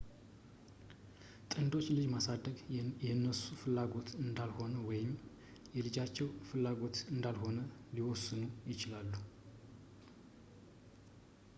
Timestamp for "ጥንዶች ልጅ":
1.49-2.05